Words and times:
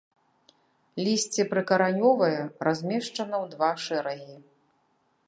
Лісце 1.07 1.43
прыкаранёвае, 1.51 2.39
размешчана 2.71 3.35
ў 3.43 3.45
два 3.53 3.71
шэрагі. 3.85 4.35